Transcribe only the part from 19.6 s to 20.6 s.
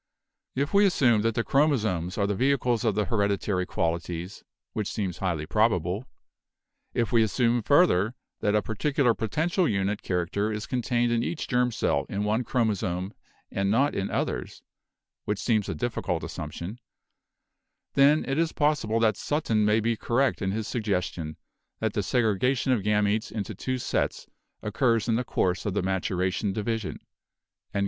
may be correct in